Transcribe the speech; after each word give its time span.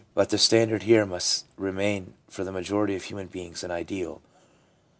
But 0.15 0.29
the 0.29 0.39
standard 0.39 0.81
here 0.81 1.03
set 1.03 1.09
must 1.09 1.45
remain 1.57 2.15
for 2.27 2.43
the 2.43 2.51
majority 2.51 2.95
of 2.95 3.03
human 3.03 3.27
beings 3.27 3.63
an 3.63 3.69
ideal. 3.69 4.19